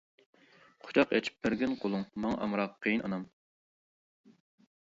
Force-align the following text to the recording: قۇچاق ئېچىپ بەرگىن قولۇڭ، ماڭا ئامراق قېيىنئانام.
قۇچاق 0.87 1.13
ئېچىپ 1.17 1.37
بەرگىن 1.47 1.75
قولۇڭ، 1.85 2.07
ماڭا 2.25 2.41
ئامراق 2.47 2.75
قېيىنئانام. 2.89 3.29